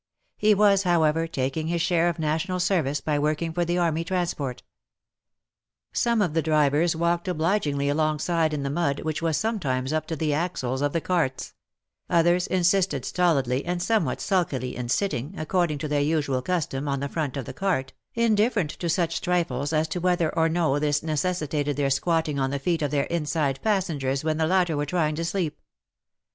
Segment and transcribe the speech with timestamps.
[0.35, 4.63] He was, however, taking his share of national service by working for the army transport.
[5.93, 10.07] Some of the drivers walked obligingly along side, in the mud, which was sometimes up
[10.07, 11.53] to the axles of the carts;
[12.09, 17.07] others insisted stolidly and somewhat sulkily in sitting, according to their usual custom, on the
[17.07, 21.77] front of the cart, indifferent to such trifles as to whether or no this necessitated
[21.77, 25.23] their squatting on the feet of their inside passengers when the latter were trying to
[25.23, 25.59] sleep.